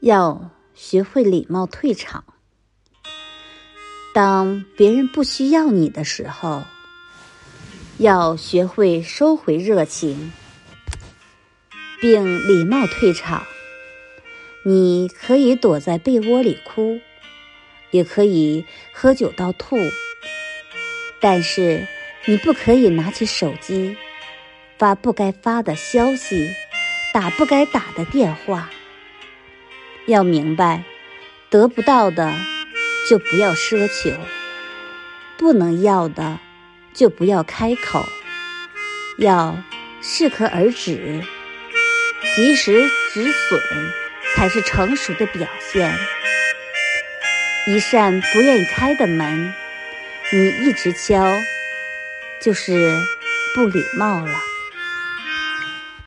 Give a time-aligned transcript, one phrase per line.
[0.00, 2.24] 要学会礼貌退场。
[4.14, 6.62] 当别人不需要你的时候，
[7.98, 10.32] 要学会收回热情，
[12.00, 13.44] 并礼貌退场。
[14.64, 16.98] 你可以躲在被窝里哭，
[17.90, 18.64] 也可以
[18.94, 19.76] 喝酒到吐，
[21.20, 21.86] 但是
[22.24, 23.98] 你不可以拿起手机
[24.78, 26.50] 发不该发的消息，
[27.12, 28.70] 打不该打的电话。
[30.06, 30.84] 要明白，
[31.48, 32.32] 得不到的
[33.08, 34.16] 就不要奢求，
[35.36, 36.38] 不能要的
[36.92, 38.04] 就不要开口，
[39.18, 39.56] 要
[40.00, 41.22] 适可而止，
[42.34, 43.60] 及时止损
[44.34, 45.92] 才是成熟的表现。
[47.66, 49.54] 一扇不愿意开的门，
[50.32, 51.24] 你一直敲，
[52.40, 52.98] 就是
[53.54, 54.49] 不礼貌了。